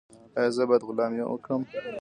[0.37, 1.61] ایا زه باید غلا وکړم؟